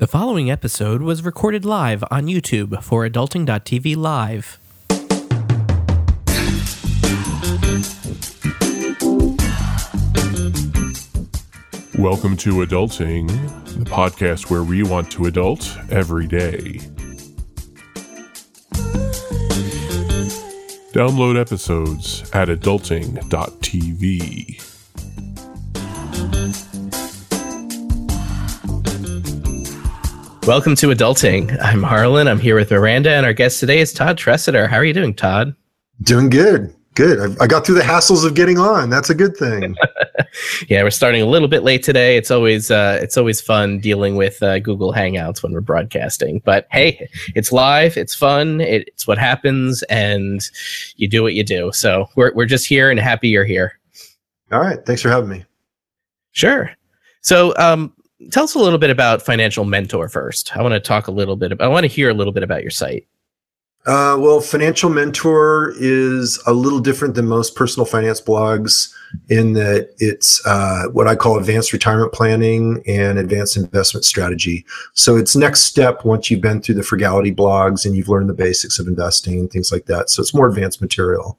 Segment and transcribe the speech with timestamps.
[0.00, 4.58] The following episode was recorded live on YouTube for Adulting.tv Live.
[11.98, 13.28] Welcome to Adulting,
[13.76, 16.80] the podcast where we want to adult every day.
[20.94, 23.18] Download episodes at adulting.tv.
[30.50, 31.56] Welcome to Adulting.
[31.62, 32.26] I'm Harlan.
[32.26, 34.68] I'm here with Miranda, and our guest today is Todd Tresidder.
[34.68, 35.54] How are you doing, Todd?
[36.02, 36.74] Doing good.
[36.96, 37.20] Good.
[37.20, 38.90] I, I got through the hassles of getting on.
[38.90, 39.76] That's a good thing.
[40.68, 42.16] yeah, we're starting a little bit late today.
[42.16, 46.42] It's always uh, it's always fun dealing with uh, Google Hangouts when we're broadcasting.
[46.44, 47.96] But hey, it's live.
[47.96, 48.60] It's fun.
[48.60, 50.50] It's what happens, and
[50.96, 51.70] you do what you do.
[51.72, 53.78] So we're we're just here and happy you're here.
[54.50, 54.84] All right.
[54.84, 55.44] Thanks for having me.
[56.32, 56.72] Sure.
[57.20, 57.92] So, um,
[58.30, 60.56] tell us a little bit about Financial Mentor first.
[60.56, 61.52] I want to talk a little bit.
[61.52, 63.06] About, I want to hear a little bit about your site.
[63.86, 68.92] Uh, well, Financial Mentor is a little different than most personal finance blogs
[69.30, 74.66] in that it's uh, what I call advanced retirement planning and advanced investment strategy.
[74.92, 78.34] So it's next step once you've been through the frugality blogs and you've learned the
[78.34, 80.10] basics of investing and things like that.
[80.10, 81.38] So it's more advanced material.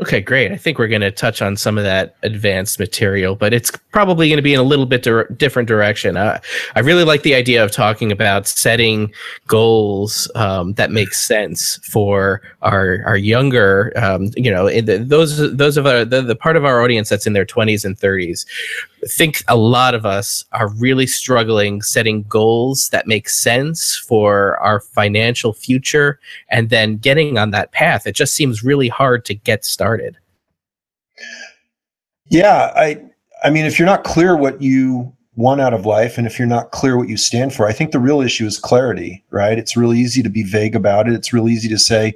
[0.00, 0.50] Okay, great.
[0.50, 4.28] I think we're going to touch on some of that advanced material, but it's probably
[4.28, 6.16] going to be in a little bit di- different direction.
[6.16, 6.40] Uh,
[6.74, 9.12] I really like the idea of talking about setting
[9.46, 15.76] goals um, that make sense for our our younger, um, you know, the, those those
[15.76, 18.46] of our the, the part of our audience that's in their twenties and thirties
[19.08, 24.80] think a lot of us are really struggling setting goals that make sense for our
[24.80, 28.06] financial future and then getting on that path.
[28.06, 30.16] It just seems really hard to get started.
[32.28, 33.02] Yeah, I
[33.42, 36.46] I mean if you're not clear what you want out of life and if you're
[36.46, 39.58] not clear what you stand for, I think the real issue is clarity, right?
[39.58, 41.14] It's really easy to be vague about it.
[41.14, 42.14] It's really easy to say,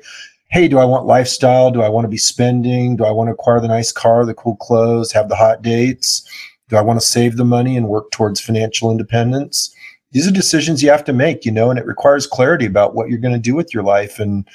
[0.51, 1.71] hey, do I want lifestyle?
[1.71, 2.97] Do I want to be spending?
[2.97, 6.29] Do I want to acquire the nice car, the cool clothes, have the hot dates?
[6.69, 9.75] Do I want to save the money and work towards financial independence?
[10.13, 13.09] These are decisions you have to make, you know, and it requires clarity about what
[13.09, 14.19] you're going to do with your life.
[14.19, 14.47] And,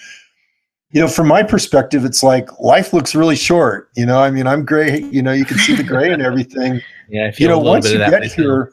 [0.92, 3.90] you know, from my perspective, it's like life looks really short.
[3.96, 6.82] You know, I mean, I'm gray, you know, you can see the gray and everything.
[7.10, 7.32] Yeah.
[7.38, 8.72] you know, once you get here,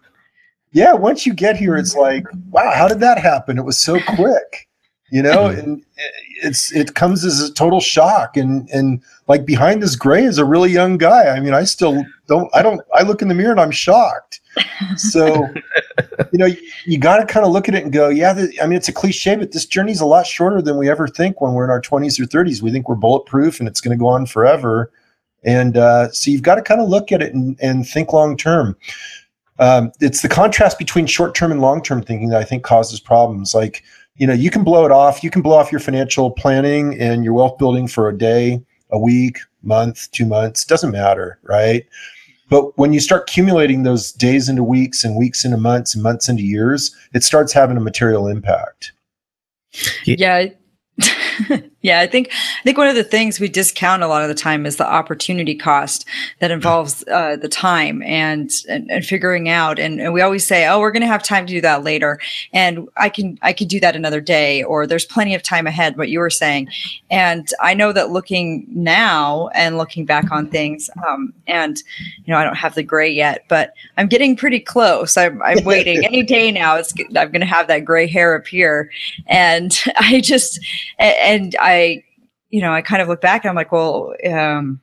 [0.72, 3.58] yeah, once you get here, it's like, wow, how did that happen?
[3.58, 4.68] It was so quick
[5.10, 5.84] you know and
[6.42, 10.44] it's it comes as a total shock and and like behind this gray is a
[10.44, 11.28] really young guy.
[11.28, 14.40] I mean i still don't i don't i look in the mirror and i'm shocked.
[14.96, 15.46] So
[16.32, 16.56] you know you,
[16.86, 18.88] you got to kind of look at it and go yeah the, i mean it's
[18.88, 21.70] a cliche but this journey's a lot shorter than we ever think when we're in
[21.70, 24.90] our 20s or 30s we think we're bulletproof and it's going to go on forever.
[25.44, 28.36] And uh, so you've got to kind of look at it and, and think long
[28.36, 28.76] term.
[29.58, 32.98] Um, it's the contrast between short term and long term thinking that i think causes
[32.98, 33.54] problems.
[33.54, 33.84] Like
[34.20, 35.24] you know you can blow it off.
[35.24, 38.98] You can blow off your financial planning and your wealth building for a day a
[38.98, 41.86] week month two months doesn't matter right?
[42.50, 46.28] But when you start accumulating those days into weeks and weeks into months and months
[46.28, 48.92] into years it starts having a material impact.
[50.04, 50.46] Yeah
[51.82, 54.34] yeah, I think I think one of the things we discount a lot of the
[54.34, 56.04] time is the opportunity cost
[56.40, 59.78] that involves uh, the time and, and, and figuring out.
[59.78, 62.20] And, and we always say, oh, we're going to have time to do that later,
[62.52, 65.96] and I can I can do that another day, or there's plenty of time ahead.
[65.96, 66.68] What you were saying,
[67.10, 71.82] and I know that looking now and looking back on things, um, and
[72.24, 75.16] you know I don't have the gray yet, but I'm getting pretty close.
[75.16, 76.76] I'm I'm waiting any day now.
[76.76, 78.90] It's I'm going to have that gray hair appear,
[79.26, 80.60] and I just
[80.98, 82.02] and I I,
[82.50, 84.80] you know, I kind of look back and I'm like, well, um,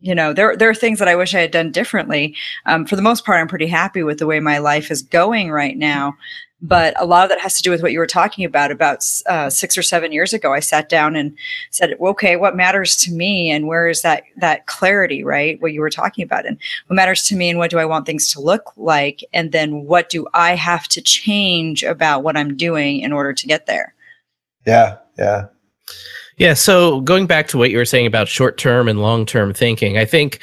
[0.00, 2.34] you know, there there are things that I wish I had done differently.
[2.66, 5.50] Um, for the most part, I'm pretty happy with the way my life is going
[5.50, 6.14] right now.
[6.62, 8.70] But a lot of that has to do with what you were talking about.
[8.70, 11.36] About uh, six or seven years ago, I sat down and
[11.70, 15.22] said, "Okay, what matters to me, and where is that that clarity?
[15.24, 17.84] Right, what you were talking about, and what matters to me, and what do I
[17.84, 22.36] want things to look like, and then what do I have to change about what
[22.36, 23.94] I'm doing in order to get there?"
[24.66, 25.46] Yeah, yeah,
[26.36, 26.54] yeah.
[26.54, 29.98] So going back to what you were saying about short term and long term thinking,
[29.98, 30.40] I think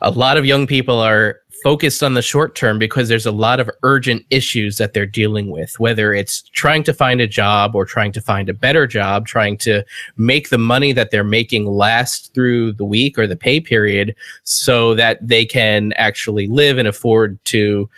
[0.00, 3.60] a lot of young people are focused on the short term because there's a lot
[3.60, 7.84] of urgent issues that they're dealing with, whether it's trying to find a job or
[7.84, 9.84] trying to find a better job, trying to
[10.16, 14.14] make the money that they're making last through the week or the pay period
[14.44, 17.88] so that they can actually live and afford to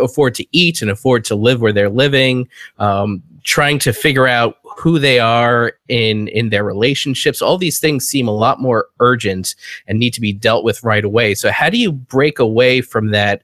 [0.00, 2.48] afford to eat and afford to live where they're living.
[2.78, 8.06] Um, trying to figure out who they are in in their relationships all these things
[8.06, 9.54] seem a lot more urgent
[9.86, 13.10] and need to be dealt with right away so how do you break away from
[13.10, 13.42] that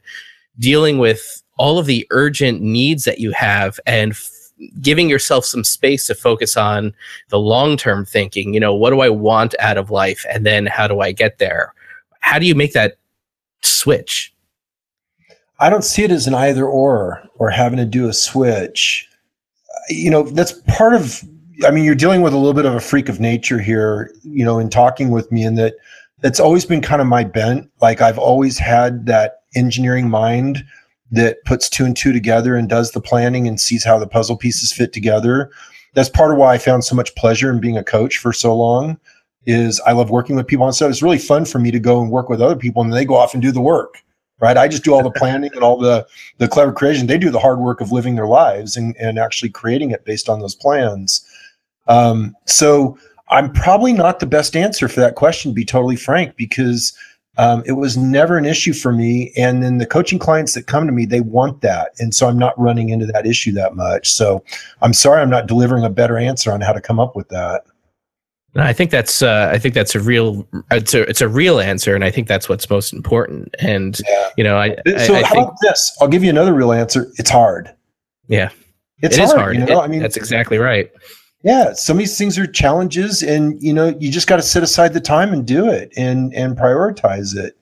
[0.59, 4.31] dealing with all of the urgent needs that you have and f-
[4.81, 6.95] giving yourself some space to focus on
[7.29, 8.55] the long term thinking.
[8.55, 10.25] You know, what do I want out of life?
[10.31, 11.75] And then how do I get there?
[12.21, 12.97] How do you make that
[13.63, 14.35] switch?
[15.59, 19.09] I don't see it as an either or or having to do a switch.
[19.89, 21.23] You know, that's part of
[21.65, 24.45] I mean, you're dealing with a little bit of a freak of nature here, you
[24.45, 25.75] know, in talking with me, and that
[26.21, 27.71] that's always been kind of my bent.
[27.81, 30.65] Like I've always had that engineering mind
[31.11, 34.37] that puts two and two together and does the planning and sees how the puzzle
[34.37, 35.51] pieces fit together.
[35.95, 38.57] That's part of why I found so much pleasure in being a coach for so
[38.57, 38.99] long.
[39.45, 40.89] Is I love working with people on stuff.
[40.89, 43.17] It's really fun for me to go and work with other people, and they go
[43.17, 44.03] off and do the work.
[44.43, 44.59] Right?
[44.59, 46.05] I just do all the planning and all the
[46.39, 47.07] the clever creation.
[47.07, 50.29] They do the hard work of living their lives and and actually creating it based
[50.29, 51.25] on those plans.
[51.87, 52.99] Um, so
[53.29, 56.93] I'm probably not the best answer for that question, to be totally frank, because
[57.39, 59.33] um, it was never an issue for me.
[59.37, 61.93] And then the coaching clients that come to me, they want that.
[61.99, 64.11] And so I'm not running into that issue that much.
[64.11, 64.45] So
[64.83, 67.65] I'm sorry I'm not delivering a better answer on how to come up with that.
[68.57, 71.95] I think that's uh, I think that's a real it's a it's a real answer,
[71.95, 73.55] and I think that's what's most important.
[73.59, 74.31] And yeah.
[74.37, 74.77] you know, I
[75.07, 75.97] so I, I how think, about this?
[76.01, 77.11] I'll give you another real answer.
[77.17, 77.75] It's hard.
[78.29, 78.51] Yeah,
[78.99, 79.57] it's it hard, hard.
[79.57, 80.91] You know, it, I mean, that's exactly right
[81.43, 84.63] yeah some of these things are challenges and you know you just got to set
[84.63, 87.57] aside the time and do it and and prioritize it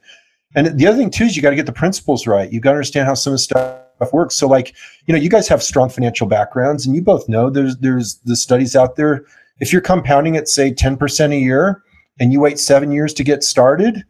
[0.55, 2.73] and the other thing too is you got to get the principles right you got
[2.73, 4.75] to understand how some of the stuff works so like
[5.07, 8.37] you know you guys have strong financial backgrounds and you both know there's there's the
[8.37, 9.25] studies out there
[9.61, 11.83] if you're compounding at say 10% a year
[12.19, 14.05] and you wait seven years to get started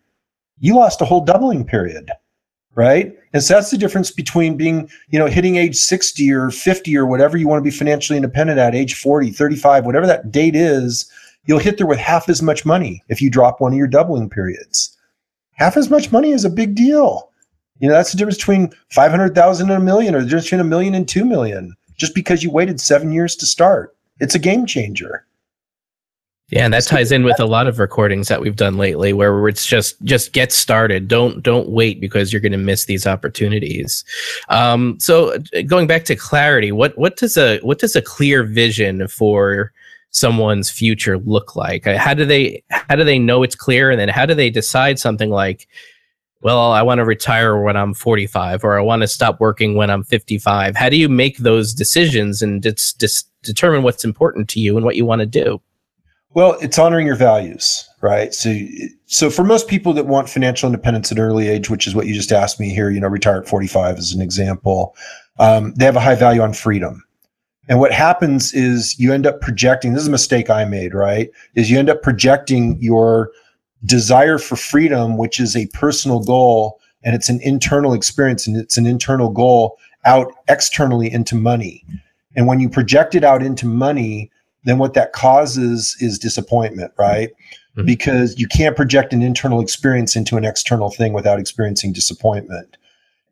[0.59, 2.11] you lost a whole doubling period
[2.75, 3.15] right?
[3.33, 7.07] And so that's the difference between being, you know, hitting age 60 or 50 or
[7.07, 11.11] whatever you want to be financially independent at age 40, 35, whatever that date is,
[11.45, 14.31] you'll hit there with half as much money if you drop one of your doubling
[14.31, 14.97] periods.
[15.53, 17.31] Half as much money is a big deal.
[17.81, 20.65] You know, that's the difference between 500,000 and a million or the difference between a
[20.65, 23.97] million and 2 million just because you waited 7 years to start.
[24.21, 25.27] It's a game changer.
[26.51, 29.49] Yeah, and that ties in with a lot of recordings that we've done lately where
[29.49, 31.07] it's just just get started.
[31.07, 34.05] Don't don't wait because you're going to miss these opportunities.
[34.49, 38.43] Um, so uh, going back to clarity, what what does a what does a clear
[38.43, 39.73] vision for
[40.11, 41.87] someone's future look like?
[41.87, 44.51] Uh, how do they how do they know it's clear and then how do they
[44.51, 45.69] decide something like
[46.43, 49.91] well, I want to retire when I'm 45 or I want to stop working when
[49.91, 50.75] I'm 55.
[50.75, 54.85] How do you make those decisions and just, just determine what's important to you and
[54.87, 55.61] what you want to do?
[56.33, 58.33] Well, it's honoring your values, right?
[58.33, 58.57] So,
[59.07, 62.07] so for most people that want financial independence at an early age, which is what
[62.07, 64.95] you just asked me here, you know, retire at 45 as an example,
[65.41, 67.03] um, they have a high value on freedom.
[67.69, 71.31] And what happens is you end up projecting, this is a mistake I made, right?
[71.57, 73.33] Is you end up projecting your
[73.85, 78.77] desire for freedom, which is a personal goal and it's an internal experience and it's
[78.77, 81.85] an internal goal out externally into money.
[82.37, 84.30] And when you project it out into money,
[84.65, 87.31] then what that causes is disappointment, right?
[87.77, 87.87] Mm-hmm.
[87.87, 92.77] Because you can't project an internal experience into an external thing without experiencing disappointment.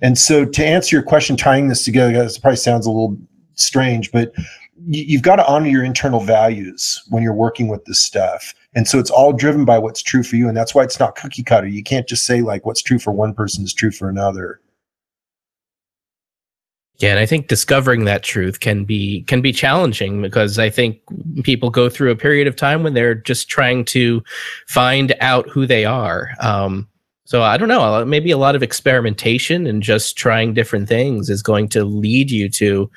[0.01, 3.17] And so, to answer your question, tying this together, this probably sounds a little
[3.55, 4.33] strange, but
[4.87, 8.55] you've got to honor your internal values when you're working with this stuff.
[8.75, 10.47] And so it's all driven by what's true for you.
[10.47, 11.67] And that's why it's not cookie cutter.
[11.67, 14.61] You can't just say, like, what's true for one person is true for another.
[16.99, 21.01] Yeah, and I think discovering that truth can be can be challenging because I think
[21.45, 24.23] people go through a period of time when they're just trying to
[24.67, 26.31] find out who they are.
[26.41, 26.89] Um,
[27.25, 28.05] so I don't know.
[28.05, 32.49] Maybe a lot of experimentation and just trying different things is going to lead you
[32.51, 32.91] to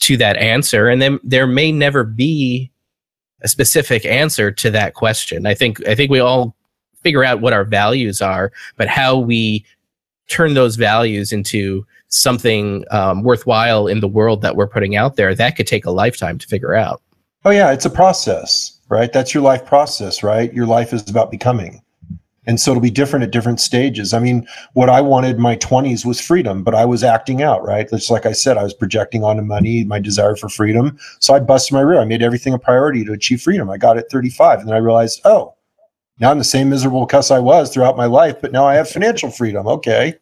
[0.00, 2.70] to that answer, and then there may never be
[3.42, 5.44] a specific answer to that question.
[5.44, 6.54] I think I think we all
[7.02, 9.64] figure out what our values are, but how we
[10.28, 15.34] turn those values into something um, worthwhile in the world that we're putting out there,
[15.34, 17.02] that could take a lifetime to figure out.
[17.44, 19.12] Oh, yeah, it's a process, right?
[19.12, 20.52] That's your life process, right?
[20.52, 21.82] Your life is about becoming.
[22.46, 24.12] And so it'll be different at different stages.
[24.12, 27.62] I mean, what I wanted in my 20s was freedom, but I was acting out,
[27.64, 27.88] right?
[27.88, 30.98] Just like I said, I was projecting onto money, my desire for freedom.
[31.20, 32.00] So I busted my rear.
[32.00, 33.70] I made everything a priority to achieve freedom.
[33.70, 34.60] I got it at 35.
[34.60, 35.54] And then I realized, oh,
[36.18, 38.88] now I'm the same miserable cuss I was throughout my life, but now I have
[38.88, 39.66] financial freedom.
[39.66, 40.14] Okay.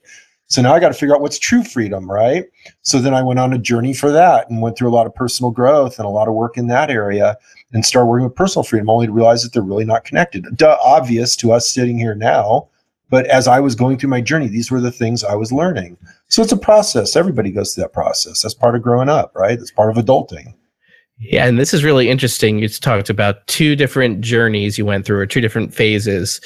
[0.49, 2.47] So now I got to figure out what's true freedom, right?
[2.81, 5.14] So then I went on a journey for that and went through a lot of
[5.14, 7.37] personal growth and a lot of work in that area
[7.73, 10.47] and started working with personal freedom, only to realize that they're really not connected.
[10.57, 12.69] Duh, obvious to us sitting here now.
[13.11, 15.97] But as I was going through my journey, these were the things I was learning.
[16.28, 17.17] So it's a process.
[17.17, 18.43] Everybody goes through that process.
[18.43, 19.59] That's part of growing up, right?
[19.59, 20.55] That's part of adulting.
[21.20, 22.60] Yeah, and this is really interesting.
[22.60, 26.40] You talked about two different journeys you went through, or two different phases.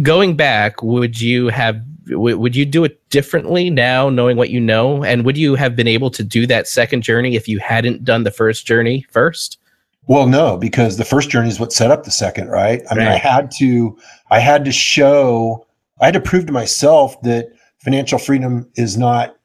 [0.00, 5.04] Going back, would you have would you do it differently now, knowing what you know,
[5.04, 8.24] and would you have been able to do that second journey if you hadn't done
[8.24, 9.58] the first journey first?
[10.06, 12.82] Well, no, because the first journey is what set up the second, right?
[12.90, 13.96] I mean, I had to,
[14.30, 15.64] I had to show,
[16.00, 19.36] I had to prove to myself that financial freedom is not,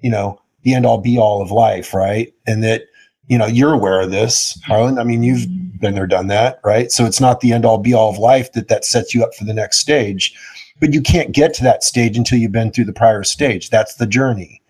[0.00, 2.32] you know, the end all be all of life, right?
[2.46, 2.82] And that
[3.28, 4.98] you know, you're aware of this, Harlan.
[4.98, 5.78] I mean, you've mm-hmm.
[5.78, 6.90] been there, done that, right?
[6.90, 9.34] So it's not the end all be all of life that that sets you up
[9.34, 10.34] for the next stage,
[10.80, 13.70] but you can't get to that stage until you've been through the prior stage.
[13.70, 14.60] That's the journey.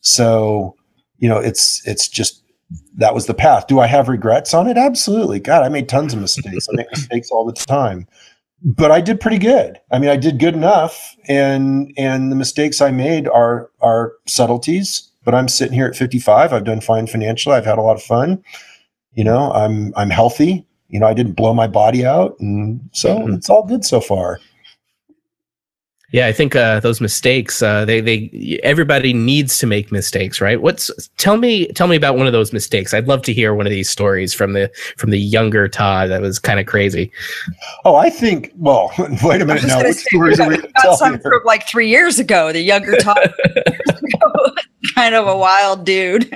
[0.00, 0.76] So,
[1.18, 2.42] you know, it's it's just
[2.96, 3.66] that was the path.
[3.66, 4.78] Do I have regrets on it?
[4.78, 5.40] Absolutely.
[5.40, 6.68] God, I made tons of mistakes.
[6.68, 8.06] I make mistakes all the time.
[8.64, 9.80] But I did pretty good.
[9.90, 15.11] I mean, I did good enough and and the mistakes I made are are subtleties
[15.24, 16.52] but I'm sitting here at 55.
[16.52, 17.54] I've done fine financially.
[17.54, 18.42] I've had a lot of fun.
[19.14, 20.66] You know, I'm I'm healthy.
[20.88, 23.34] You know, I didn't blow my body out, and so mm-hmm.
[23.34, 24.40] it's all good so far.
[26.12, 27.62] Yeah, I think uh, those mistakes.
[27.62, 30.60] Uh, they they everybody needs to make mistakes, right?
[30.60, 32.92] What's tell me tell me about one of those mistakes.
[32.92, 36.10] I'd love to hear one of these stories from the from the younger Todd.
[36.10, 37.10] That was kind of crazy.
[37.86, 38.52] Oh, I think.
[38.56, 39.78] Well, wait a minute now.
[39.78, 42.52] What stories are we tell some from like three years ago?
[42.52, 43.32] The younger Todd,
[44.94, 46.30] kind of a wild dude.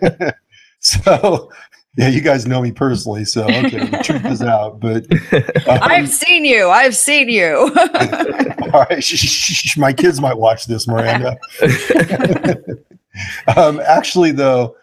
[0.80, 1.50] so
[1.96, 4.78] yeah, you guys know me personally, so okay, the truth is out.
[4.78, 5.04] But
[5.68, 6.68] um, I've seen you.
[6.68, 7.72] I've seen you.
[8.72, 11.36] all right, sh- sh- sh- my kids might watch this, Miranda.
[13.56, 14.76] um, actually, though,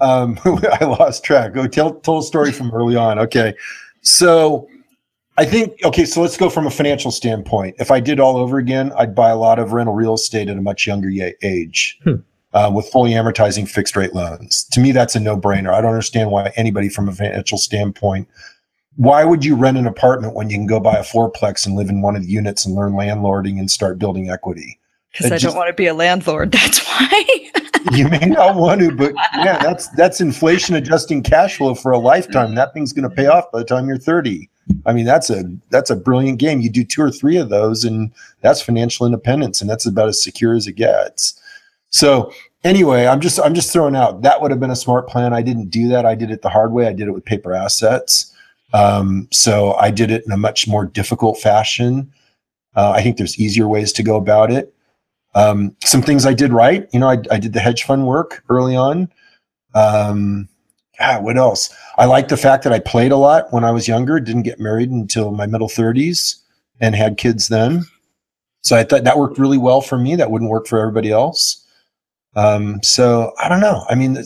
[0.00, 1.52] um, I lost track.
[1.52, 3.18] Go tell tell a story from early on.
[3.18, 3.54] Okay,
[4.00, 4.66] so
[5.36, 7.76] I think okay, so let's go from a financial standpoint.
[7.78, 10.56] If I did all over again, I'd buy a lot of rental real estate at
[10.56, 11.10] a much younger
[11.42, 11.98] age.
[12.04, 12.16] Hmm
[12.54, 14.64] uh, with fully amortizing fixed rate loans.
[14.70, 15.74] To me, that's a no brainer.
[15.74, 18.28] I don't understand why anybody from a financial standpoint,
[18.96, 21.88] why would you rent an apartment when you can go buy a fourplex and live
[21.88, 24.78] in one of the units and learn landlording and start building equity?
[25.10, 26.52] Because I just, don't want to be a landlord.
[26.52, 27.50] That's why.
[27.92, 31.98] you may not want to, but yeah, that's that's inflation adjusting cash flow for a
[31.98, 32.54] lifetime.
[32.54, 34.48] That thing's going to pay off by the time you're 30.
[34.86, 36.60] I mean, that's a that's a brilliant game.
[36.60, 40.22] You do two or three of those, and that's financial independence, and that's about as
[40.22, 41.40] secure as it gets.
[41.90, 42.32] So
[42.64, 45.32] anyway, I'm just I'm just throwing out that would have been a smart plan.
[45.32, 46.06] I didn't do that.
[46.06, 46.88] I did it the hard way.
[46.88, 48.34] I did it with paper assets.
[48.72, 52.12] Um, so I did it in a much more difficult fashion.
[52.74, 54.74] Uh, I think there's easier ways to go about it.
[55.36, 56.88] Um, some things I did right.
[56.92, 59.08] You know, I, I did the hedge fund work early on.
[59.74, 60.48] Um,
[61.04, 61.74] God, what else?
[61.98, 64.18] I like the fact that I played a lot when I was younger.
[64.18, 66.36] Didn't get married until my middle 30s
[66.80, 67.84] and had kids then.
[68.62, 70.16] So I thought that worked really well for me.
[70.16, 71.66] That wouldn't work for everybody else.
[72.36, 73.84] Um, so I don't know.
[73.90, 74.16] I mean,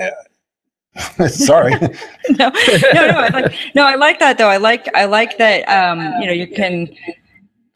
[0.00, 1.72] uh, sorry.
[2.30, 3.18] no, no, no.
[3.18, 4.48] I like, no, I like that though.
[4.48, 5.64] I like, I like that.
[5.68, 6.88] Um, you know, you can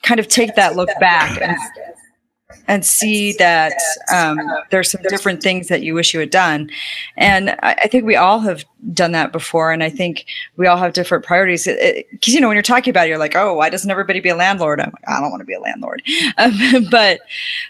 [0.03, 1.57] kind of take that look back and
[2.67, 3.75] and see that
[4.15, 4.39] um,
[4.71, 6.71] there's some different things that you wish you had done.
[7.17, 9.71] And I, I, think we all have done that before.
[9.71, 10.25] And I think
[10.57, 11.67] we all have different priorities.
[11.67, 14.31] Because, you know, when you're talking about it, you're like, oh, why doesn't everybody be
[14.31, 14.81] a landlord?
[14.81, 16.03] I'm like, I don't want to be a landlord.
[16.39, 17.21] Um, but,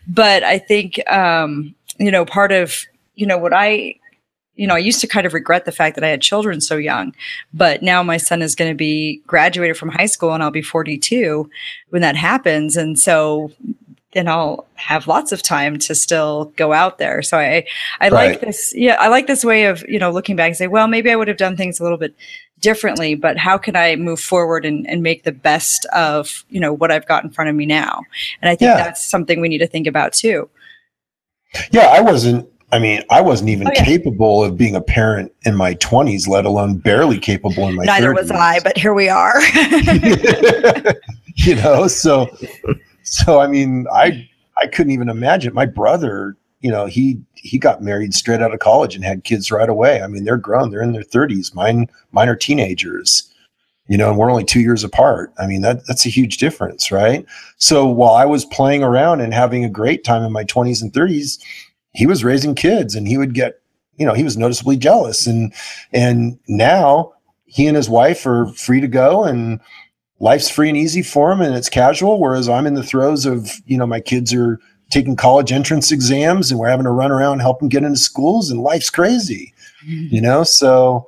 [0.07, 2.85] but I think, um, you know, part of,
[3.17, 3.97] you know, what I,
[4.55, 6.77] you know, I used to kind of regret the fact that I had children so
[6.77, 7.15] young,
[7.53, 10.63] but now my son is going to be graduated from high school and I'll be
[10.63, 11.49] 42
[11.91, 12.77] when that happens.
[12.77, 13.53] And so
[14.13, 17.23] then I'll have lots of time to still go out there.
[17.23, 17.67] So I,
[18.01, 18.31] I right.
[18.31, 18.73] like this.
[18.75, 21.17] Yeah, I like this way of you know looking back and say, well, maybe I
[21.17, 22.15] would have done things a little bit
[22.61, 26.73] differently, but how can I move forward and, and make the best of you know
[26.73, 28.03] what I've got in front of me now?
[28.41, 28.77] And I think yeah.
[28.77, 30.49] that's something we need to think about too.
[31.71, 32.49] Yeah, I wasn't.
[32.71, 33.85] I mean, I wasn't even oh, yeah.
[33.85, 38.13] capable of being a parent in my 20s, let alone barely capable in my Neither
[38.13, 38.17] 30s.
[38.17, 39.41] was I, but here we are.
[41.37, 42.29] you know, so
[43.27, 44.29] so I mean, I
[44.61, 45.55] I couldn't even imagine.
[45.55, 49.51] My brother, you know, he he got married straight out of college and had kids
[49.51, 50.03] right away.
[50.03, 51.55] I mean, they're grown; they're in their thirties.
[51.55, 53.25] Mine mine are teenagers.
[53.91, 55.33] You know, and we're only two years apart.
[55.39, 57.25] I mean, that that's a huge difference, right?
[57.57, 60.93] So while I was playing around and having a great time in my twenties and
[60.93, 61.39] thirties,
[61.95, 63.63] he was raising kids, and he would get,
[63.97, 65.27] you know, he was noticeably jealous.
[65.27, 65.55] And
[65.95, 67.15] and now
[67.47, 69.61] he and his wife are free to go and
[70.21, 73.51] life's free and easy for them and it's casual whereas i'm in the throes of
[73.67, 74.59] you know my kids are
[74.91, 77.99] taking college entrance exams and we're having to run around and help them get into
[77.99, 79.53] schools and life's crazy
[79.87, 80.15] mm-hmm.
[80.15, 81.07] you know so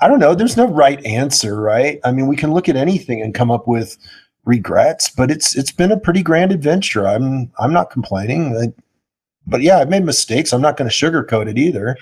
[0.00, 3.20] i don't know there's no right answer right i mean we can look at anything
[3.20, 3.96] and come up with
[4.44, 8.72] regrets but it's it's been a pretty grand adventure i'm i'm not complaining
[9.46, 10.52] but yeah, I've made mistakes.
[10.52, 11.96] I'm not going to sugarcoat it either.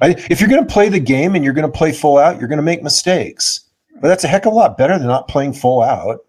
[0.00, 2.38] I, if you're going to play the game and you're going to play full out,
[2.38, 3.60] you're going to make mistakes.
[4.00, 6.20] But that's a heck of a lot better than not playing full out.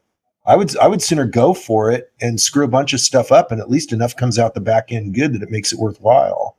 [0.45, 3.51] I would I would sooner go for it and screw a bunch of stuff up,
[3.51, 6.57] and at least enough comes out the back end good that it makes it worthwhile.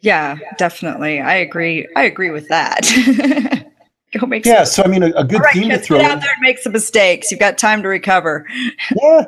[0.00, 1.20] Yeah, definitely.
[1.20, 1.88] I agree.
[1.96, 2.80] I agree with that.
[4.18, 4.44] go make.
[4.44, 6.32] Yeah, some, so I mean, a, a good right, theme to throw get out there
[6.32, 7.30] and make some mistakes.
[7.30, 8.46] You've got time to recover.
[9.02, 9.24] yeah,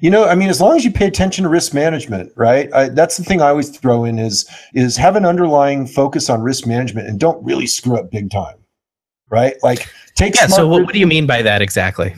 [0.00, 2.72] you know, I mean, as long as you pay attention to risk management, right?
[2.72, 6.40] I, that's the thing I always throw in is is have an underlying focus on
[6.42, 8.56] risk management and don't really screw up big time,
[9.32, 9.56] right?
[9.64, 10.36] Like take.
[10.36, 10.46] Yeah.
[10.46, 12.14] So what, what do you mean by that exactly?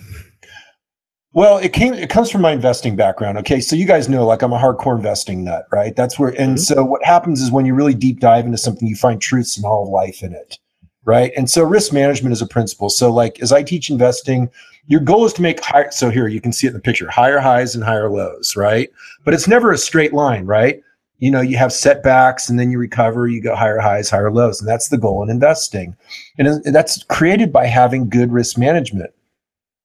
[1.32, 3.38] Well, it came it comes from my investing background.
[3.38, 5.96] Okay, so you guys know like I'm a hardcore investing nut, right?
[5.96, 6.74] That's where and mm-hmm.
[6.74, 9.64] so what happens is when you really deep dive into something, you find truths and
[9.64, 10.58] all of life in it.
[11.06, 11.32] Right.
[11.36, 12.88] And so risk management is a principle.
[12.88, 14.50] So like as I teach investing,
[14.86, 17.10] your goal is to make higher so here you can see it in the picture,
[17.10, 18.90] higher highs and higher lows, right?
[19.24, 20.82] But it's never a straight line, right?
[21.24, 24.60] You know, you have setbacks and then you recover, you go higher highs, higher lows.
[24.60, 25.96] And that's the goal in investing.
[26.38, 29.14] And that's created by having good risk management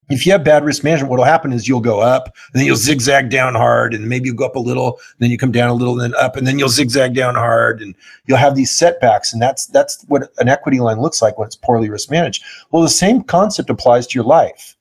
[0.10, 2.76] if you have bad risk management, what'll happen is you'll go up and then you'll
[2.76, 5.74] zigzag down hard and maybe you'll go up a little, then you come down a
[5.74, 9.32] little, then up, and then you'll zigzag down hard and you'll have these setbacks.
[9.32, 12.44] And that's that's what an equity line looks like when it's poorly risk managed.
[12.72, 14.76] Well, the same concept applies to your life,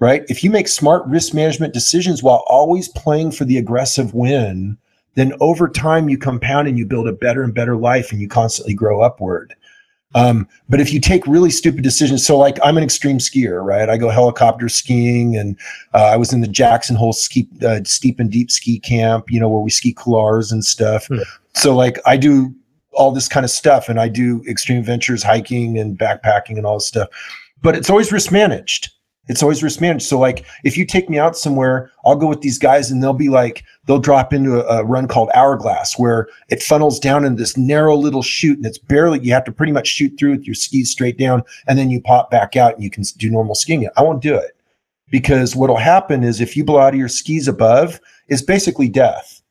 [0.00, 0.24] right?
[0.28, 4.76] If you make smart risk management decisions while always playing for the aggressive win,
[5.18, 8.28] then over time you compound and you build a better and better life and you
[8.28, 9.54] constantly grow upward.
[10.14, 13.90] Um, but if you take really stupid decisions, so like I'm an extreme skier, right?
[13.90, 15.58] I go helicopter skiing, and
[15.92, 19.38] uh, I was in the Jackson Hole ski, uh, steep and deep ski camp, you
[19.38, 21.08] know, where we ski couloirs and stuff.
[21.10, 21.24] Yeah.
[21.54, 22.54] So like I do
[22.92, 26.78] all this kind of stuff, and I do extreme ventures, hiking and backpacking and all
[26.78, 27.08] this stuff.
[27.60, 28.90] But it's always risk managed.
[29.28, 30.06] It's always risk managed.
[30.06, 33.12] So like if you take me out somewhere, I'll go with these guys and they'll
[33.12, 37.36] be like, they'll drop into a, a, run called Hourglass where it funnels down in
[37.36, 40.44] this narrow little chute and it's barely you have to pretty much shoot through with
[40.44, 43.54] your skis straight down and then you pop back out and you can do normal
[43.54, 43.88] skiing.
[43.96, 44.56] I won't do it.
[45.10, 49.42] Because what'll happen is if you blow out of your skis above, it's basically death.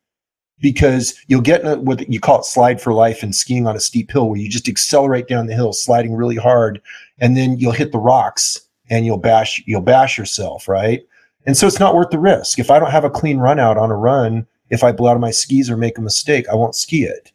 [0.59, 3.75] Because you'll get in a, what you call it slide for life and skiing on
[3.75, 6.81] a steep hill where you just accelerate down the hill, sliding really hard,
[7.19, 11.05] and then you'll hit the rocks and you'll bash you'll bash yourself, right?
[11.45, 12.59] And so it's not worth the risk.
[12.59, 15.15] If I don't have a clean run out on a run, if I blow out
[15.15, 17.31] of my skis or make a mistake, I won't ski it.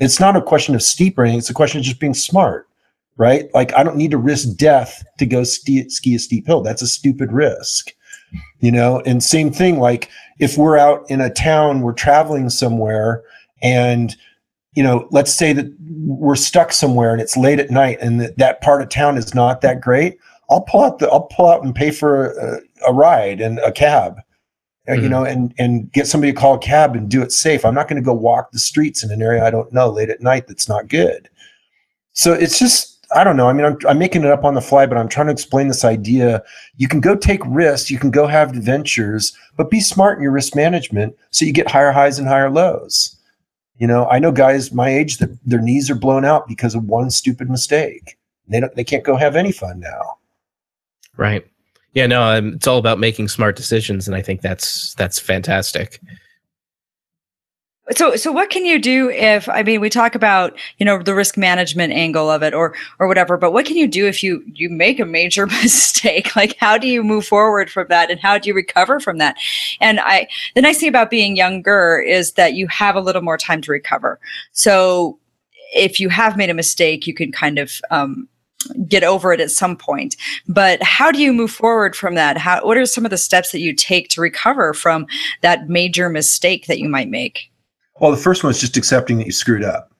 [0.00, 1.38] It's not a question of steep or anything.
[1.38, 2.68] It's a question of just being smart,
[3.16, 3.52] right?
[3.54, 6.62] Like I don't need to risk death to go ski, ski a steep hill.
[6.62, 7.92] That's a stupid risk,
[8.60, 9.00] you know?
[9.06, 13.22] And same thing, like if we're out in a town, we're traveling somewhere
[13.62, 14.14] and
[14.74, 18.38] you know, let's say that we're stuck somewhere and it's late at night and that,
[18.38, 20.18] that part of town is not that great.
[20.50, 23.72] I'll pull out the I'll pull out and pay for a, a ride and a
[23.72, 24.18] cab,
[24.88, 25.02] mm-hmm.
[25.02, 27.64] you know, and and get somebody to call a cab and do it safe.
[27.64, 30.10] I'm not going to go walk the streets in an area I don't know late
[30.10, 31.28] at night that's not good.
[32.12, 33.48] So it's just I don't know.
[33.48, 35.68] I mean, I'm, I'm making it up on the fly, but I'm trying to explain
[35.68, 36.42] this idea.
[36.76, 40.32] You can go take risks, you can go have adventures, but be smart in your
[40.32, 43.16] risk management so you get higher highs and higher lows.
[43.78, 46.84] You know, I know guys my age that their knees are blown out because of
[46.84, 48.18] one stupid mistake.
[48.48, 50.17] They don't, they can't go have any fun now.
[51.18, 51.44] Right.
[51.94, 56.00] Yeah, no, um, it's all about making smart decisions, and I think that's that's fantastic.
[57.96, 61.14] So, so what can you do if I mean we talk about you know the
[61.14, 64.44] risk management angle of it or or whatever, but what can you do if you
[64.46, 66.36] you make a major mistake?
[66.36, 69.36] Like, how do you move forward from that, and how do you recover from that?
[69.80, 73.38] And I the nice thing about being younger is that you have a little more
[73.38, 74.20] time to recover.
[74.52, 75.18] So,
[75.74, 78.28] if you have made a mistake, you can kind of um,
[78.86, 80.16] get over it at some point.
[80.48, 82.36] But how do you move forward from that?
[82.36, 85.06] How what are some of the steps that you take to recover from
[85.42, 87.50] that major mistake that you might make?
[88.00, 89.92] Well, the first one is just accepting that you screwed up.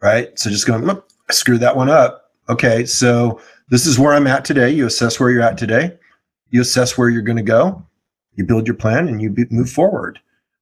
[0.00, 0.38] Right?
[0.38, 2.30] So just going, I screwed that one up.
[2.48, 4.70] Okay, so this is where I'm at today.
[4.70, 5.98] You assess where you're at today.
[6.50, 7.84] You assess where you're going to go.
[8.36, 10.20] You build your plan and you move forward.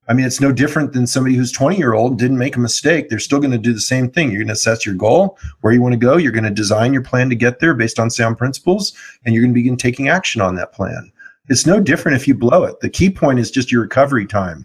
[0.09, 3.09] I mean, it's no different than somebody who's 20 year old didn't make a mistake.
[3.09, 4.31] They're still going to do the same thing.
[4.31, 6.16] You're going to assess your goal, where you want to go.
[6.16, 8.92] You're going to design your plan to get there based on sound principles,
[9.25, 11.11] and you're going to begin taking action on that plan.
[11.49, 12.81] It's no different if you blow it.
[12.81, 14.64] The key point is just your recovery time.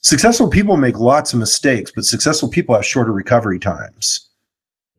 [0.00, 4.28] Successful people make lots of mistakes, but successful people have shorter recovery times,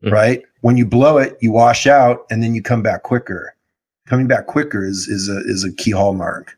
[0.02, 0.12] mm-hmm.
[0.12, 0.42] right?
[0.60, 3.54] When you blow it, you wash out and then you come back quicker.
[4.06, 6.56] Coming back quicker is, is, a, is a key hallmark.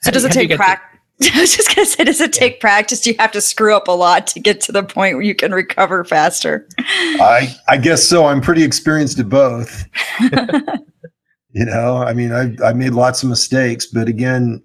[0.00, 0.91] So does it take practice?
[1.34, 3.00] I was just gonna say, does it take practice?
[3.00, 5.34] Do you have to screw up a lot to get to the point where you
[5.34, 6.66] can recover faster?
[6.78, 8.26] I I guess so.
[8.26, 9.86] I'm pretty experienced at both.
[10.20, 14.62] you know, I mean, I I made lots of mistakes, but again,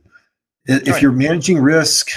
[0.65, 2.09] if you're managing risk,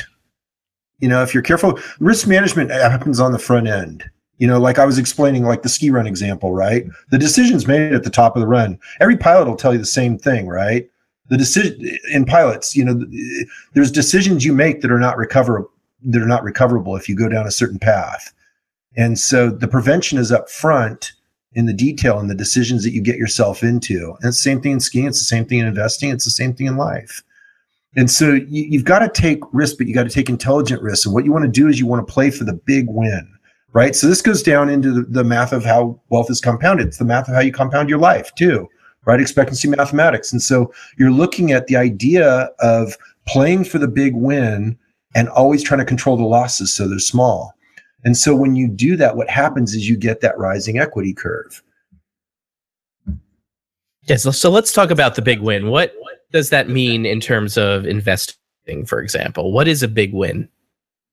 [1.01, 4.05] You know, if you're careful, risk management happens on the front end.
[4.39, 6.87] You know, like I was explaining, like the ski run example, right?
[7.11, 8.79] The decision's made at the top of the run.
[9.01, 10.89] Every pilot will tell you the same thing, right?
[11.31, 13.07] The decision in pilots, you know,
[13.73, 15.71] there's decisions you make that are not recoverable
[16.03, 18.33] that are not recoverable if you go down a certain path.
[18.97, 21.13] And so the prevention is up front
[21.53, 24.17] in the detail and the decisions that you get yourself into.
[24.21, 26.67] And same thing in skiing, it's the same thing in investing, it's the same thing
[26.67, 27.23] in life.
[27.97, 31.07] And so you, have got to take risks, but you got to take intelligent risks.
[31.07, 33.29] And what you want to do is you want to play for the big win,
[33.73, 33.97] right?
[33.97, 36.87] So this goes down into the, the math of how wealth is compounded.
[36.87, 38.69] It's the math of how you compound your life too,
[39.07, 39.21] right?
[39.21, 40.33] Expectancy mathematics.
[40.33, 44.79] And so you're looking at the idea of playing for the big win
[45.15, 47.55] and always trying to control the losses so they're small.
[48.05, 51.63] And so when you do that, what happens is you get that rising equity curve.
[54.05, 54.23] Yes.
[54.37, 55.69] So let's talk about the big win.
[55.69, 55.95] What
[56.33, 59.53] does that mean in terms of investing, for example?
[59.53, 60.49] What is a big win?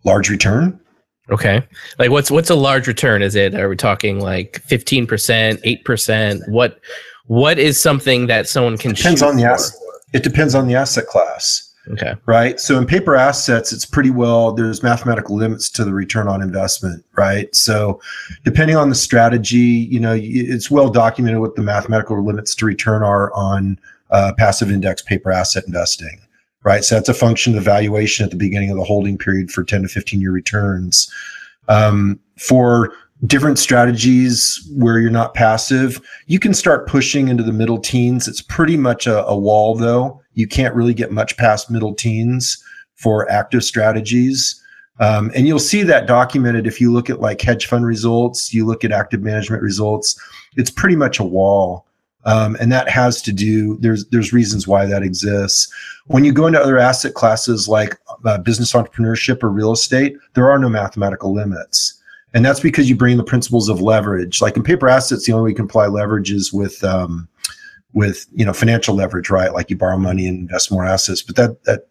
[0.03, 0.79] Large return.
[1.29, 1.61] Okay.
[1.99, 3.21] Like what's what's a large return?
[3.21, 6.49] Is it are we talking like 15%, 8%?
[6.49, 6.79] What
[7.27, 9.79] what is something that someone can depends on the asset.
[10.13, 11.67] It depends on the asset class.
[11.91, 12.15] Okay.
[12.25, 12.59] Right.
[12.59, 17.05] So in paper assets, it's pretty well, there's mathematical limits to the return on investment.
[17.15, 17.53] Right.
[17.55, 18.01] So
[18.43, 23.03] depending on the strategy, you know, it's well documented what the mathematical limits to return
[23.03, 23.79] are on
[24.11, 26.19] uh, passive index paper asset investing.
[26.63, 26.83] Right.
[26.83, 29.63] So that's a function of the valuation at the beginning of the holding period for
[29.63, 31.11] 10 to 15 year returns.
[31.69, 32.93] Um, for
[33.25, 38.27] different strategies where you're not passive, you can start pushing into the middle teens.
[38.27, 40.21] It's pretty much a, a wall, though.
[40.33, 42.63] You can't really get much past middle teens
[42.95, 44.61] for active strategies.
[44.99, 48.65] Um, and you'll see that documented if you look at like hedge fund results, you
[48.65, 50.19] look at active management results,
[50.55, 51.85] it's pretty much a wall.
[52.25, 55.71] Um, and that has to do there's there's reasons why that exists
[56.07, 60.49] when you go into other asset classes like uh, business entrepreneurship or real estate there
[60.49, 62.01] are no mathematical limits
[62.37, 64.43] and that's because you bring the principles of leverage.
[64.43, 67.27] Like in paper assets, the only way you can apply leverage is with um,
[67.93, 69.51] with you know financial leverage, right?
[69.51, 71.23] Like you borrow money and invest more assets.
[71.23, 71.87] But that that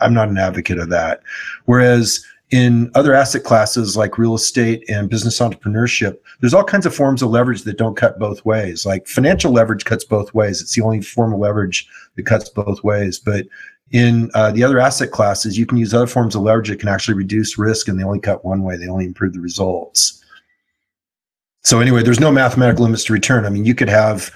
[0.00, 1.20] I'm not an advocate of that.
[1.66, 6.92] Whereas in other asset classes like real estate and business entrepreneurship, there's all kinds of
[6.92, 8.84] forms of leverage that don't cut both ways.
[8.84, 10.60] Like financial leverage cuts both ways.
[10.60, 13.20] It's the only form of leverage that cuts both ways.
[13.20, 13.46] But
[13.92, 16.88] in uh, the other asset classes, you can use other forms of leverage that can
[16.88, 18.76] actually reduce risk, and they only cut one way.
[18.76, 20.24] They only improve the results.
[21.62, 23.44] So anyway, there's no mathematical limits to return.
[23.44, 24.32] I mean, you could have,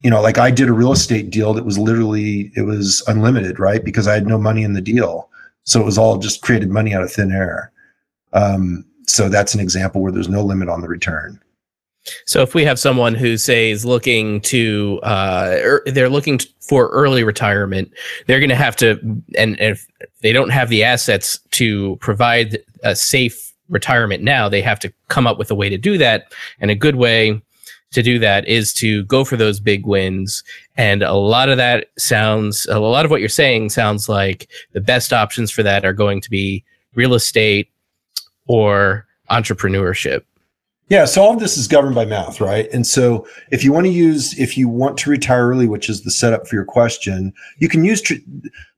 [0.00, 3.58] you know, like I did a real estate deal that was literally it was unlimited,
[3.58, 3.84] right?
[3.84, 5.28] Because I had no money in the deal,
[5.64, 7.72] so it was all just created money out of thin air.
[8.32, 11.40] Um, so that's an example where there's no limit on the return.
[12.26, 16.88] So if we have someone who say is looking to, uh, er, they're looking for
[16.88, 17.92] early retirement,
[18.26, 18.98] they're going to have to,
[19.36, 19.86] and if
[20.20, 25.26] they don't have the assets to provide a safe retirement now, they have to come
[25.26, 26.32] up with a way to do that.
[26.60, 27.40] And a good way
[27.92, 30.42] to do that is to go for those big wins.
[30.76, 34.80] And a lot of that sounds, a lot of what you're saying sounds like the
[34.80, 37.68] best options for that are going to be real estate
[38.46, 40.22] or entrepreneurship.
[40.88, 42.68] Yeah, so all of this is governed by math, right?
[42.72, 46.02] And so if you want to use, if you want to retire early, which is
[46.02, 48.14] the setup for your question, you can use tr-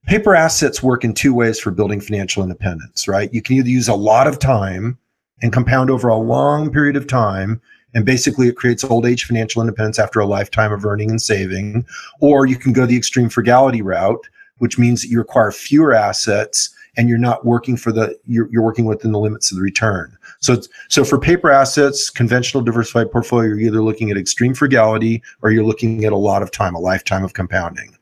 [0.07, 3.33] paper assets work in two ways for building financial independence, right?
[3.33, 4.97] You can either use a lot of time
[5.43, 7.61] and compound over a long period of time.
[7.95, 11.87] And basically, it creates old age financial independence after a lifetime of earning and saving.
[12.21, 14.27] Or you can go the extreme frugality route,
[14.59, 18.63] which means that you require fewer assets and you're not working for the, you're, you're
[18.63, 20.17] working within the limits of the return.
[20.45, 25.51] So, so for paper assets, conventional diversified portfolio, you're either looking at extreme frugality or
[25.51, 27.97] you're looking at a lot of time, a lifetime of compounding.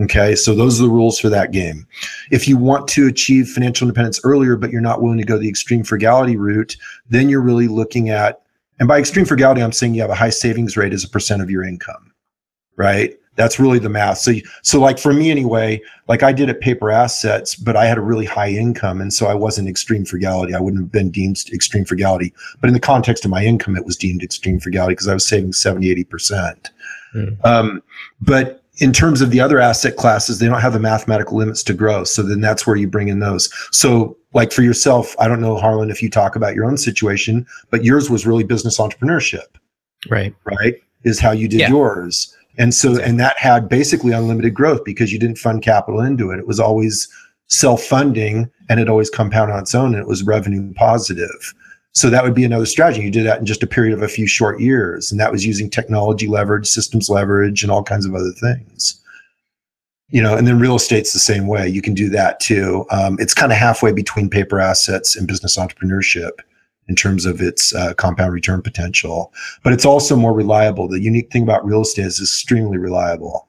[0.00, 1.88] Okay, so those are the rules for that game.
[2.30, 5.48] If you want to achieve financial independence earlier, but you're not willing to go the
[5.48, 6.76] extreme frugality route,
[7.08, 8.42] then you're really looking at,
[8.78, 11.42] and by extreme frugality, I'm saying you have a high savings rate as a percent
[11.42, 12.12] of your income,
[12.76, 13.16] right?
[13.38, 14.18] That's really the math.
[14.18, 17.96] So, so like for me anyway, like I did at paper assets, but I had
[17.96, 19.00] a really high income.
[19.00, 20.54] And so I wasn't extreme frugality.
[20.54, 22.34] I wouldn't have been deemed extreme frugality.
[22.60, 25.26] But in the context of my income, it was deemed extreme frugality because I was
[25.26, 26.70] saving 70, 80%.
[27.14, 27.44] Mm.
[27.46, 27.82] Um,
[28.20, 31.74] but in terms of the other asset classes, they don't have the mathematical limits to
[31.74, 32.04] grow.
[32.04, 33.52] So then that's where you bring in those.
[33.70, 37.46] So like for yourself, I don't know, Harlan, if you talk about your own situation,
[37.70, 39.46] but yours was really business entrepreneurship.
[40.08, 40.34] Right.
[40.44, 40.74] Right.
[41.04, 41.68] Is how you did yeah.
[41.68, 42.34] yours.
[42.58, 46.38] And so, and that had basically unlimited growth because you didn't fund capital into it.
[46.38, 47.08] It was always
[47.46, 51.54] self funding and it always compounded on its own and it was revenue positive.
[51.92, 53.02] So that would be another strategy.
[53.02, 55.10] You did that in just a period of a few short years.
[55.10, 59.00] And that was using technology leverage, systems leverage, and all kinds of other things.
[60.10, 61.68] you know, and then real estate's the same way.
[61.68, 62.86] You can do that too.
[62.90, 66.40] Um, it's kind of halfway between paper assets and business entrepreneurship
[66.88, 70.88] in terms of its uh, compound return potential, but it's also more reliable.
[70.88, 73.48] The unique thing about real estate is extremely reliable.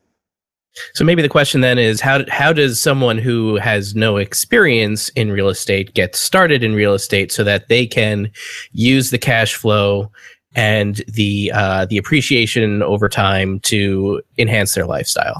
[0.94, 5.32] So maybe the question then is how how does someone who has no experience in
[5.32, 8.32] real estate get started in real estate so that they can
[8.72, 10.12] use the cash flow
[10.56, 15.38] and the uh, the appreciation over time to enhance their lifestyle?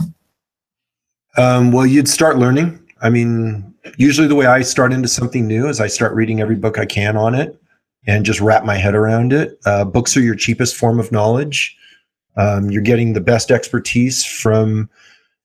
[1.38, 2.80] Um, well, you'd start learning.
[3.02, 6.56] I mean, usually the way I start into something new is I start reading every
[6.56, 7.59] book I can on it
[8.10, 9.60] and just wrap my head around it.
[9.66, 11.78] Uh, books are your cheapest form of knowledge.
[12.38, 14.90] Um, you're getting the best expertise from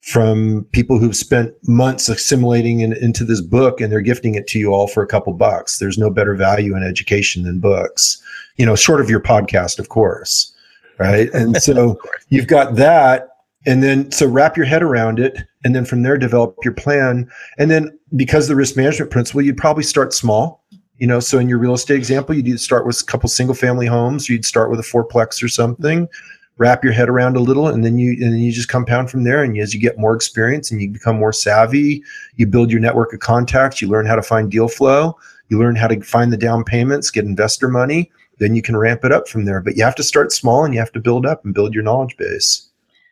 [0.01, 4.59] from people who've spent months assimilating in, into this book and they're gifting it to
[4.59, 5.79] you all for a couple bucks.
[5.79, 8.23] There's no better value in education than books,
[8.57, 10.55] you know, short of your podcast, of course.
[10.99, 11.33] Right.
[11.33, 11.99] And so
[12.29, 13.29] you've got that.
[13.67, 15.39] And then so wrap your head around it.
[15.65, 17.31] And then from there, develop your plan.
[17.59, 20.63] And then because the risk management principle, you'd probably start small.
[20.99, 23.87] You know, so in your real estate example, you'd start with a couple single family
[23.87, 24.29] homes.
[24.29, 26.09] You'd start with a fourplex or something
[26.57, 29.25] wrap your head around a little and then you and then you just compound from
[29.25, 29.43] there.
[29.43, 32.03] And as you get more experience and you become more savvy
[32.37, 35.17] you build your network of contacts you learn how to find deal flow
[35.49, 39.05] you learn how to find the down payments get investor money then you can ramp
[39.05, 39.61] it up from there.
[39.61, 41.85] But you have to start small and you have to build up and build your
[41.85, 42.69] knowledge base.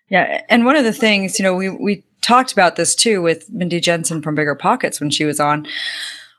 [0.08, 3.50] Yeah and one of the things you know we we talked about this too with
[3.50, 5.66] mindy jensen from BiggerPockets when she was on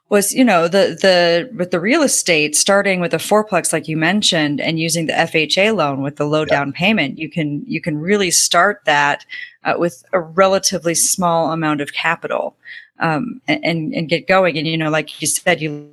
[0.10, 3.98] was you know the the with the real estate starting with a fourplex like you
[3.98, 7.98] mentioned and using the FHA loan with the low down payment you can you can
[7.98, 9.26] really start that
[9.64, 12.56] uh, with a relatively small amount of capital
[13.00, 14.58] um, and and get going.
[14.58, 15.90] And you know like you said you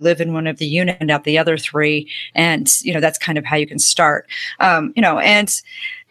[0.00, 3.18] live in one of the unit and out the other three and you know that's
[3.18, 4.26] kind of how you can start.
[4.60, 5.60] Um, you know and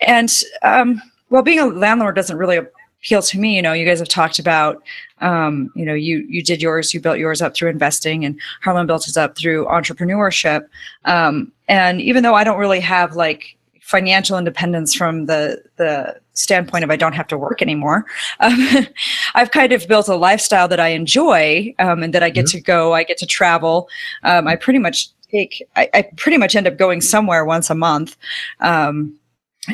[0.02, 0.32] and
[0.63, 2.60] um, well being a landlord doesn't really
[3.04, 3.56] appeal to me.
[3.56, 4.82] You know you guys have talked about
[5.20, 8.88] um, you know you you did yours you built yours up through investing and harlan
[8.88, 10.68] built his up through entrepreneurship.
[11.06, 16.84] Um, and even though i don't really have like financial independence from the the standpoint
[16.84, 18.06] of i don't have to work anymore
[18.42, 18.70] um,
[19.36, 22.58] i've kind of built a lifestyle that i enjoy um, and that i get mm-hmm.
[22.58, 23.88] to go i get to travel.
[24.24, 27.76] Um, i pretty much take I, I, pretty much end up going somewhere once a
[27.76, 28.16] month.
[28.60, 29.18] Um,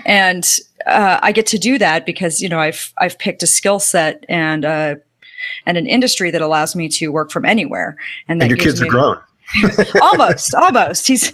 [0.06, 0.46] and
[0.86, 4.26] uh, I get to do that because you know I've I've picked a skill set
[4.30, 4.96] and uh,
[5.66, 7.98] and an industry that allows me to work from anywhere.
[8.28, 9.20] And, and your kids are grown.
[10.02, 11.08] almost, almost.
[11.08, 11.32] He's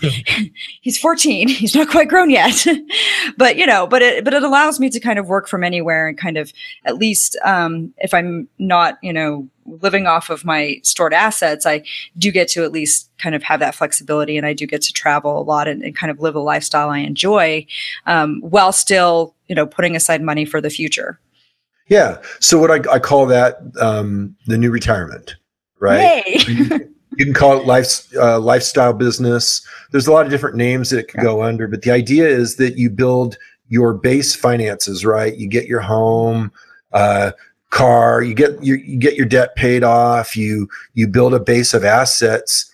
[0.82, 1.48] he's 14.
[1.48, 2.66] He's not quite grown yet,
[3.38, 6.08] but you know, but it but it allows me to kind of work from anywhere
[6.08, 6.54] and kind of
[6.86, 11.84] at least um, if I'm not you know living off of my stored assets, I
[12.18, 14.94] do get to at least kind of have that flexibility, and I do get to
[14.94, 17.66] travel a lot and, and kind of live a lifestyle I enjoy,
[18.06, 21.20] um, while still you know putting aside money for the future.
[21.88, 22.22] Yeah.
[22.40, 25.36] So what I, I call that um, the new retirement,
[25.80, 26.24] right?
[27.18, 29.66] You, can call it life, uh, lifestyle business.
[29.92, 32.56] There's a lot of different names that it could go under, but the idea is
[32.58, 35.36] that you build your base finances, right?
[35.36, 36.52] You get your home,
[36.94, 37.32] uh,
[37.76, 40.36] car, you get your, you get your debt paid off.
[40.36, 42.72] You you build a base of assets.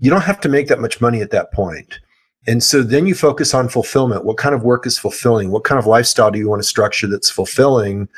[0.00, 1.98] You don't have to make that much money at that point.
[2.46, 4.24] And so then you focus on fulfillment.
[4.24, 5.50] What kind of work is fulfilling?
[5.50, 8.08] What kind of lifestyle do you want to structure that's fulfilling?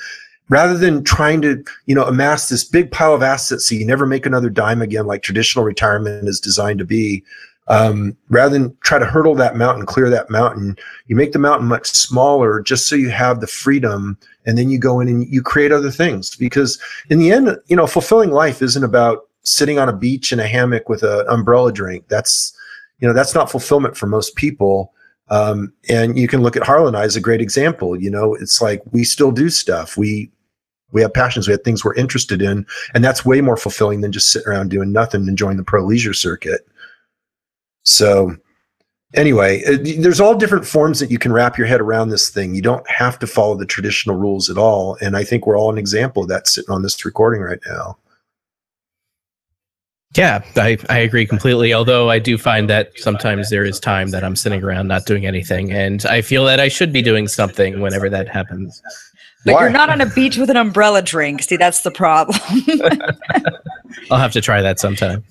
[0.48, 4.06] Rather than trying to you know amass this big pile of assets so you never
[4.06, 7.22] make another dime again like traditional retirement is designed to be
[7.68, 11.66] um, rather than try to hurdle that mountain clear that mountain you make the mountain
[11.66, 15.42] much smaller just so you have the freedom and then you go in and you
[15.42, 16.80] create other things because
[17.10, 20.46] in the end you know fulfilling life isn't about sitting on a beach in a
[20.46, 22.56] hammock with an umbrella drink that's
[23.00, 24.92] you know that's not fulfillment for most people
[25.28, 28.00] um, and you can look at Harlan I as a great example.
[28.00, 29.96] You know, it's like we still do stuff.
[29.96, 30.30] We
[30.92, 34.12] we have passions, we have things we're interested in, and that's way more fulfilling than
[34.12, 36.66] just sitting around doing nothing, and enjoying the pro leisure circuit.
[37.84, 38.36] So,
[39.14, 42.30] anyway, uh, it, there's all different forms that you can wrap your head around this
[42.30, 42.54] thing.
[42.54, 45.70] You don't have to follow the traditional rules at all, and I think we're all
[45.70, 47.98] an example of that sitting on this recording right now.
[50.16, 51.74] Yeah, I, I agree completely.
[51.74, 55.26] Although I do find that sometimes there is time that I'm sitting around not doing
[55.26, 58.80] anything, and I feel that I should be doing something whenever that happens.
[59.46, 59.60] But Why?
[59.62, 61.40] you're not on a beach with an umbrella drink.
[61.40, 62.36] See, that's the problem.
[64.10, 65.24] I'll have to try that sometime.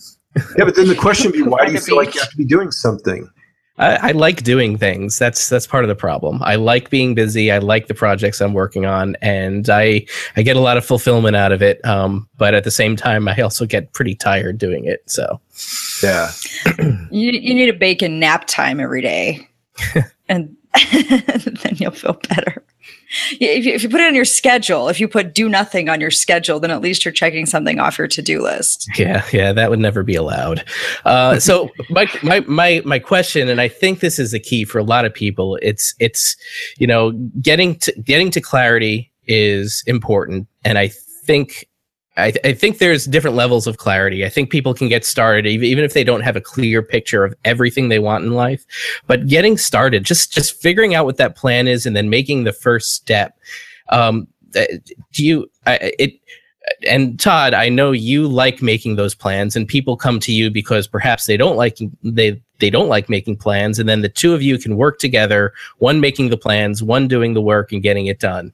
[0.57, 2.07] Yeah, but then the question would be, why do you feel beach.
[2.07, 3.29] like you have to be doing something?
[3.77, 5.19] I, I, like doing things.
[5.19, 6.41] That's that's part of the problem.
[6.43, 7.51] I like being busy.
[7.51, 10.05] I like the projects I'm working on, and I
[10.37, 11.83] I get a lot of fulfillment out of it.
[11.83, 15.03] Um, but at the same time, I also get pretty tired doing it.
[15.07, 15.41] So,
[16.01, 16.31] yeah,
[17.11, 19.45] you you need a bacon nap time every day,
[20.29, 20.55] and
[20.93, 22.63] then you'll feel better.
[23.39, 26.01] If you, if you put it on your schedule, if you put do nothing on
[26.01, 28.89] your schedule, then at least you're checking something off your to do list.
[28.97, 30.63] Yeah, yeah, that would never be allowed.
[31.05, 34.79] Uh, so my, my my my question, and I think this is the key for
[34.79, 35.57] a lot of people.
[35.61, 36.35] It's it's
[36.77, 40.89] you know getting to getting to clarity is important, and I
[41.25, 41.67] think
[42.17, 44.25] I, th- I, think there's different levels of clarity.
[44.25, 47.33] I think people can get started even if they don't have a clear picture of
[47.43, 48.65] everything they want in life.
[49.05, 52.53] But getting started, just just figuring out what that plan is, and then making the
[52.53, 53.37] first step.
[53.89, 55.51] Um, do you?
[55.65, 56.13] I, it
[56.87, 60.87] and Todd, I know you like making those plans, and people come to you because
[60.87, 64.41] perhaps they don't like they they don't like making plans, and then the two of
[64.41, 68.19] you can work together, one making the plans, one doing the work and getting it
[68.19, 68.53] done.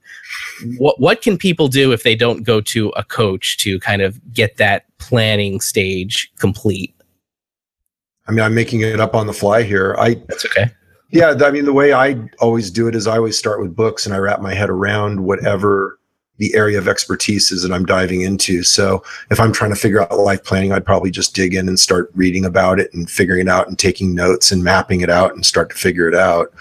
[0.78, 4.20] What what can people do if they don't go to a coach to kind of
[4.34, 6.94] get that planning stage complete?
[8.28, 9.96] I mean, I'm making it up on the fly here.
[9.98, 10.72] I that's okay.
[11.10, 14.06] Yeah, I mean, the way I always do it is I always start with books
[14.06, 16.00] and I wrap my head around whatever
[16.42, 18.64] the area of expertise is that I'm diving into.
[18.64, 21.80] So if I'm trying to figure out life planning, I'd probably just dig in and
[21.80, 25.36] start reading about it and figuring it out and taking notes and mapping it out
[25.36, 26.52] and start to figure it out.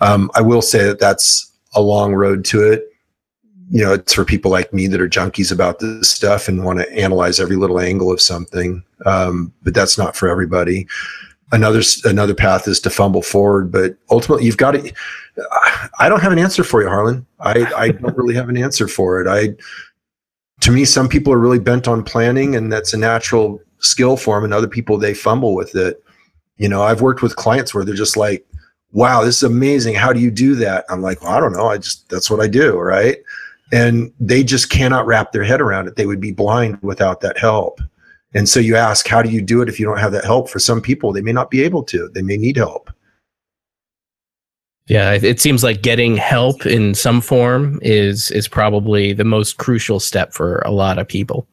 [0.00, 2.88] Um, I will say that that's a long road to it.
[3.70, 6.80] You know, it's for people like me that are junkies about this stuff and want
[6.80, 8.82] to analyze every little angle of something.
[9.06, 10.88] Um, but that's not for everybody
[11.52, 14.92] another another path is to fumble forward but ultimately you've got to
[15.98, 17.26] i don't have an answer for you harlan.
[17.40, 19.26] I i don't really have an answer for it.
[19.28, 19.54] I
[20.60, 24.36] to me some people are really bent on planning and that's a natural skill for
[24.36, 26.02] them and other people they fumble with it.
[26.56, 28.46] You know i've worked with clients where they're just like
[28.92, 29.94] wow this is amazing.
[29.94, 30.84] How do you do that?
[30.88, 31.66] I'm like well, i don't know.
[31.66, 33.18] I just that's what i do right?
[33.72, 35.94] And they just cannot wrap their head around it.
[35.94, 37.80] They would be blind without that help
[38.34, 40.48] and so you ask, how do you do it if you don't have that help?
[40.48, 42.90] For some people, they may not be able to, they may need help.
[44.86, 50.00] Yeah, it seems like getting help in some form is is probably the most crucial
[50.00, 51.46] step for a lot of people.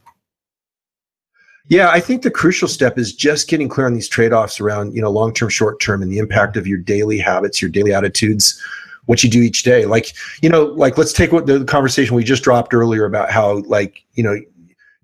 [1.69, 5.01] Yeah, I think the crucial step is just getting clear on these trade-offs around, you
[5.01, 8.59] know, long-term, short-term and the impact of your daily habits, your daily attitudes,
[9.05, 9.85] what you do each day.
[9.85, 13.61] Like, you know, like let's take what the conversation we just dropped earlier about how
[13.63, 14.39] like, you know,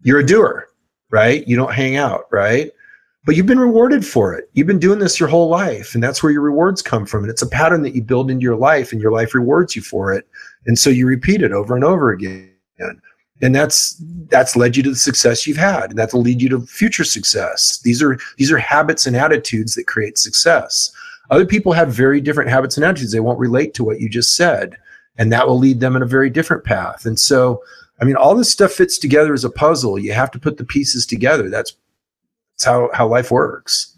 [0.03, 0.67] you're a doer
[1.13, 1.47] right?
[1.47, 2.71] You don't hang out, right?
[3.23, 4.49] But you've been rewarded for it.
[4.53, 7.23] You've been doing this your whole life, and that's where your rewards come from.
[7.23, 9.83] And it's a pattern that you build into your life, and your life rewards you
[9.83, 10.27] for it.
[10.65, 12.49] And so you repeat it over and over again.
[13.43, 16.61] And that's that's led you to the success you've had, and that'll lead you to
[16.61, 17.79] future success.
[17.83, 20.91] These are these are habits and attitudes that create success.
[21.29, 23.11] Other people have very different habits and attitudes.
[23.11, 24.77] They won't relate to what you just said,
[25.19, 27.05] and that will lead them in a very different path.
[27.05, 27.61] And so
[28.01, 29.99] I mean, all this stuff fits together as a puzzle.
[29.99, 31.49] You have to put the pieces together.
[31.49, 31.75] That's
[32.55, 33.95] that's how how life works.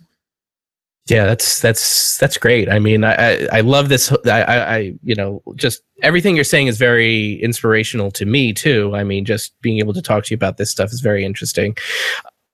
[1.08, 2.67] Yeah, that's that's that's great.
[2.67, 4.12] I mean, I I, love this.
[4.25, 8.91] I, I you know just everything you're saying is very inspirational to me too.
[8.95, 11.77] I mean, just being able to talk to you about this stuff is very interesting.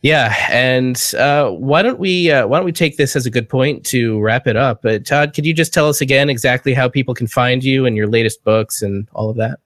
[0.02, 3.48] Yeah, and uh, why don't we uh, why don't we take this as a good
[3.48, 4.82] point to wrap it up?
[4.82, 7.96] But Todd, could you just tell us again exactly how people can find you and
[7.96, 9.60] your latest books and all of that?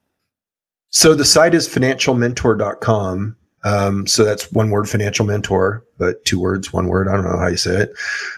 [0.96, 3.36] So the site is financialmentor.com.
[3.64, 7.06] Um, so that's one word, financial mentor, but two words, one word.
[7.06, 7.92] I don't know how you say it.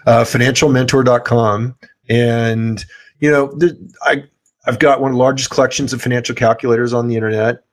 [0.05, 1.77] Uh, financialmentor.com.
[2.09, 2.85] And,
[3.21, 3.57] you know,
[4.01, 4.25] I,
[4.65, 7.63] I've got one of the largest collections of financial calculators on the internet.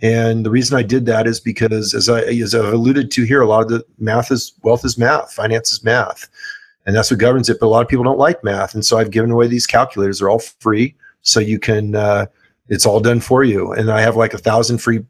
[0.00, 3.42] And the reason I did that is because, as I as I've alluded to here,
[3.42, 6.30] a lot of the math is wealth is math, finance is math,
[6.86, 7.60] and that's what governs it.
[7.60, 10.18] But a lot of people don't like math, and so I've given away these calculators.
[10.18, 12.24] They're all free, so you can uh,
[12.70, 13.72] it's all done for you.
[13.72, 15.04] And I have like a thousand free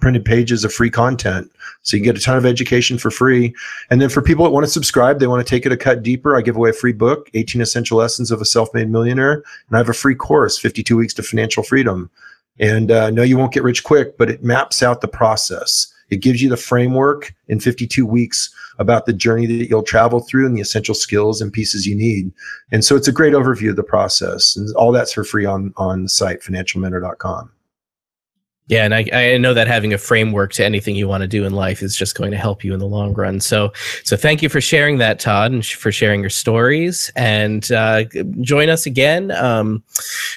[0.00, 1.50] printed pages of free content.
[1.82, 3.54] So you get a ton of education for free.
[3.90, 6.02] And then for people that want to subscribe, they want to take it a cut
[6.02, 6.36] deeper.
[6.36, 9.34] I give away a free book, 18 Essential Lessons of a Self-Made Millionaire.
[9.34, 12.10] And I have a free course, 52 Weeks to Financial Freedom.
[12.58, 15.92] And uh, no, you won't get rich quick, but it maps out the process.
[16.10, 20.46] It gives you the framework in 52 weeks about the journey that you'll travel through
[20.46, 22.32] and the essential skills and pieces you need.
[22.72, 24.56] And so it's a great overview of the process.
[24.56, 27.52] And all that's for free on, on the site, financialmentor.com.
[28.70, 31.44] Yeah, and I, I know that having a framework to anything you want to do
[31.44, 33.40] in life is just going to help you in the long run.
[33.40, 33.72] So,
[34.04, 37.10] so thank you for sharing that, Todd, and for sharing your stories.
[37.16, 38.04] And uh,
[38.42, 39.82] join us again um,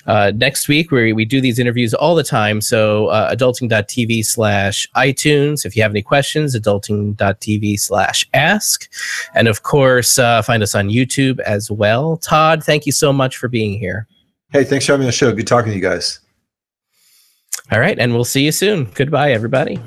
[0.08, 2.60] uh, next week, where we do these interviews all the time.
[2.60, 5.64] So, uh, adulting.tv slash iTunes.
[5.64, 8.90] If you have any questions, adulting.tv slash ask.
[9.36, 12.18] And of course, uh, find us on YouTube as well.
[12.18, 14.08] Todd, thank you so much for being here.
[14.52, 15.32] Hey, thanks for having me on the show.
[15.34, 16.23] Good talking to you guys.
[17.74, 18.86] All right, and we'll see you soon.
[18.94, 19.80] Goodbye, everybody.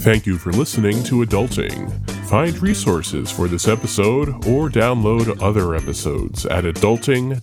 [0.00, 1.92] Thank you for listening to Adulting.
[2.28, 7.38] Find resources for this episode or download other episodes at adulting.tv.